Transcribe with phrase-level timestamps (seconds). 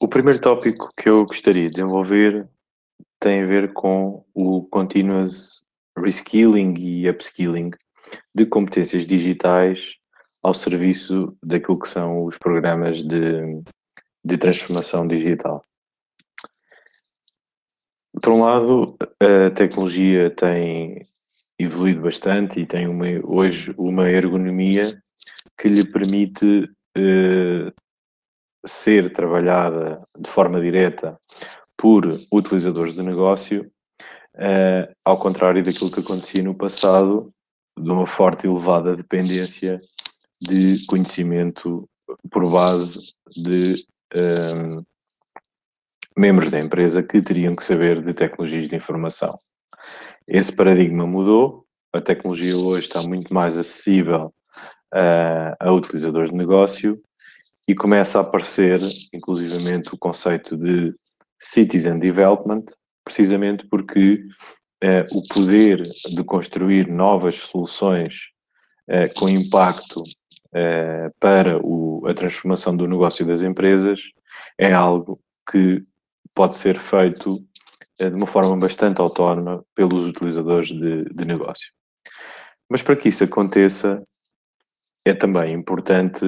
[0.00, 2.48] O primeiro tópico que eu gostaria de desenvolver
[3.20, 5.64] tem a ver com o continuous
[5.96, 7.70] reskilling e upskilling
[8.34, 9.94] de competências digitais
[10.42, 13.62] ao serviço daquilo que são os programas de,
[14.24, 15.64] de transformação digital.
[18.20, 21.06] Por um lado, a tecnologia tem
[21.58, 25.02] evoluído bastante e tem uma, hoje uma ergonomia
[25.58, 27.72] que lhe permite eh,
[28.64, 31.18] ser trabalhada de forma direta
[31.76, 33.70] por utilizadores de negócio,
[34.36, 37.32] eh, ao contrário daquilo que acontecia no passado,
[37.78, 39.80] de uma forte e elevada dependência
[40.40, 41.88] de conhecimento
[42.30, 43.84] por base de
[44.14, 44.82] um, eh,
[46.16, 49.38] membros da empresa que teriam que saber de tecnologias de informação.
[50.26, 54.32] Esse paradigma mudou, a tecnologia hoje está muito mais acessível
[54.94, 57.02] uh, a utilizadores de negócio
[57.66, 58.80] e começa a aparecer,
[59.12, 60.94] inclusivamente, o conceito de
[61.40, 62.64] citizen development,
[63.04, 64.24] precisamente porque
[64.84, 68.30] uh, o poder de construir novas soluções
[68.88, 70.02] uh, com impacto
[71.18, 74.02] para o, a transformação do negócio das empresas
[74.58, 75.18] é algo
[75.50, 75.82] que
[76.34, 77.42] pode ser feito
[77.98, 81.72] de uma forma bastante autónoma pelos utilizadores de, de negócio.
[82.68, 84.02] Mas para que isso aconteça,
[85.04, 86.24] é também importante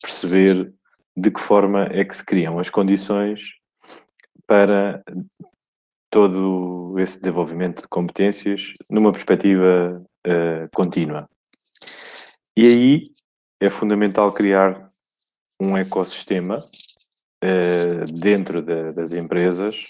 [0.00, 0.72] perceber
[1.16, 3.54] de que forma é que se criam as condições
[4.46, 5.02] para
[6.10, 11.28] todo esse desenvolvimento de competências numa perspectiva uh, contínua.
[12.56, 13.10] E aí
[13.60, 14.90] é fundamental criar
[15.60, 16.64] um ecossistema
[17.44, 19.86] uh, dentro de, das empresas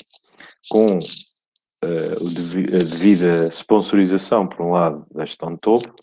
[0.69, 5.95] com uh, a devida sponsorização, por um lado, da gestão de topo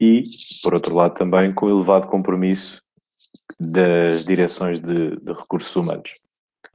[0.00, 0.24] e,
[0.62, 2.83] por outro lado, também com elevado compromisso
[3.58, 6.14] das direções de, de recursos humanos.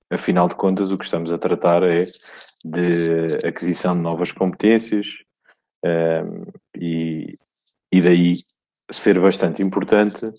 [0.09, 2.11] Afinal de contas, o que estamos a tratar é
[2.63, 5.23] de aquisição de novas competências
[5.83, 6.43] um, ehm,
[6.75, 7.37] e,
[7.91, 8.43] e daí
[8.91, 10.31] ser bastante importante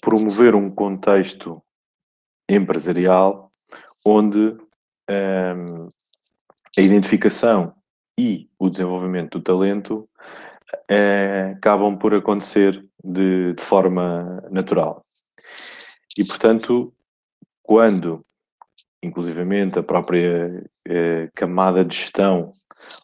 [0.00, 1.62] promover um contexto
[2.48, 3.50] empresarial
[4.06, 4.58] onde um,
[5.08, 5.88] ehm,
[6.76, 7.74] a identificação
[8.18, 10.08] e o desenvolvimento do talento
[10.88, 15.04] é, acabam por acontecer de, de, forma natural.
[16.16, 16.92] E, portanto,
[17.62, 18.24] quando,
[19.02, 22.52] inclusivamente, a própria é, camada de gestão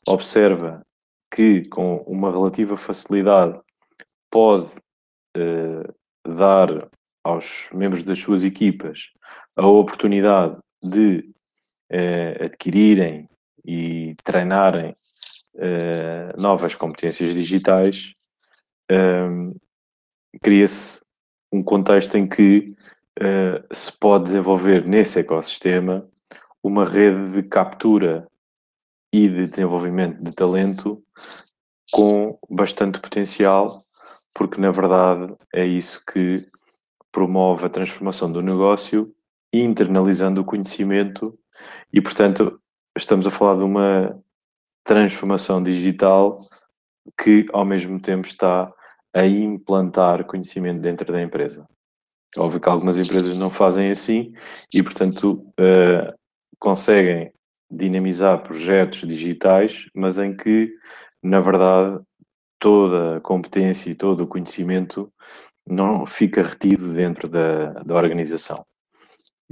[0.07, 0.85] observa
[1.33, 3.59] que, com uma relativa facilidade,
[4.31, 4.71] pode
[5.37, 5.93] é,
[6.27, 6.89] dar
[7.25, 9.11] aos membros das suas equipas
[9.57, 11.31] a oportunidade de
[12.41, 13.29] adquirirem
[13.65, 14.95] e treinarem
[15.55, 18.15] uh, novas competências digitais,
[18.91, 19.55] um,
[20.43, 21.01] cria-se
[21.53, 22.75] um contexto em que
[23.19, 26.07] uh, se pode desenvolver nesse ecossistema
[26.63, 28.27] uma rede de captura
[29.13, 31.03] e de desenvolvimento de talento
[31.91, 33.85] com bastante potencial,
[34.33, 36.47] porque na verdade é isso que
[37.11, 39.13] promove a transformação do negócio,
[39.53, 41.37] internalizando o conhecimento
[41.93, 42.61] e, portanto,
[42.97, 44.17] estamos a falar de uma
[44.85, 46.49] transformação digital
[47.21, 48.73] que, ao mesmo tempo, está
[49.15, 51.67] a implantar conhecimento dentro da empresa.
[52.37, 54.33] Óbvio que algumas empresas não fazem assim
[54.73, 56.15] e, portanto, uh,
[56.59, 57.33] conseguem
[57.71, 60.73] dinamizar projetos digitais, mas em que,
[61.23, 62.01] na verdade,
[62.59, 65.13] toda a competência e todo o conhecimento
[65.67, 68.65] não fica retido dentro da, da organização.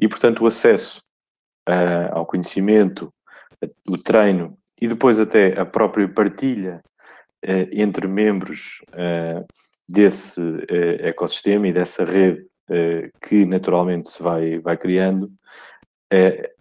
[0.01, 1.03] E, portanto, o acesso
[1.69, 3.13] uh, ao conhecimento,
[3.89, 6.81] o treino e depois até a própria partilha
[7.43, 9.47] entre membros uh,
[9.89, 10.65] desse uh,
[11.01, 12.47] ecossistema e dessa rede
[13.23, 15.33] que naturalmente se vai, vai criando,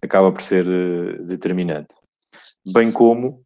[0.00, 0.64] acaba por ser
[1.26, 1.94] determinante.
[2.72, 3.44] Bem como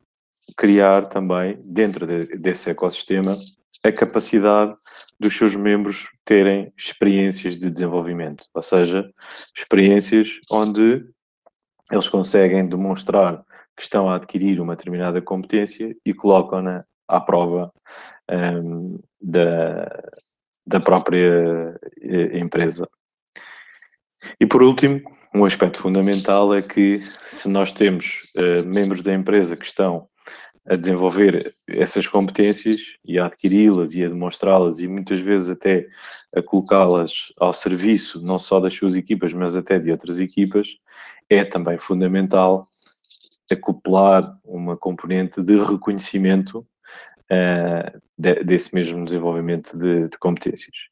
[0.57, 3.37] criar também, dentro de, desse ecossistema,
[3.83, 4.77] a capacidade
[5.19, 9.11] dos seus membros terem experiências de desenvolvimento, ou seja,
[9.57, 11.05] experiências onde
[11.91, 13.45] eles conseguem demonstrar
[13.77, 17.73] que estão a adquirir uma determinada competência e colocam-na à prova
[18.31, 20.03] um, da,
[20.67, 22.89] da própria eh, empresa.
[24.41, 25.03] E por último,
[25.35, 30.09] um aspecto fundamental é que se nós temos uh, membros da empresa que estão
[30.67, 35.89] a desenvolver essas competências e a adquiri-las e a demonstrá-las e muitas vezes até
[36.35, 40.77] a colocá-las ao serviço não só das suas equipas, mas até de outras equipas,
[41.29, 42.69] é também fundamental
[43.51, 46.65] acoplar uma componente de reconhecimento
[48.19, 50.92] de, desse mesmo desenvolvimento de, de, competências.